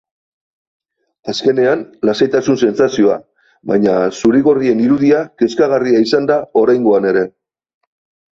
Azkenean, 1.33 1.83
lasaitasun 2.09 2.57
sentsazioa, 2.67 3.17
baina 3.73 3.93
zuri-gorrien 4.21 4.81
irudia 4.87 5.21
kezkagarria 5.43 6.01
izan 6.07 6.29
da 6.31 6.39
oraingoan 6.65 7.07
ere. 7.13 7.25